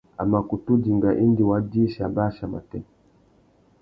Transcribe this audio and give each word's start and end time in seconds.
A 0.21 0.23
mà 0.31 0.39
kutu 0.49 0.73
dinga 0.83 1.11
indi 1.23 1.43
wa 1.49 1.57
dïchî 1.71 2.01
abachia 2.07 2.47
matê. 2.51 2.79